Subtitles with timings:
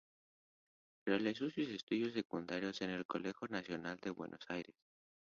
[1.05, 4.73] Realizó sus estudios secundarios en el Colegio de Nacional Buenos Aires.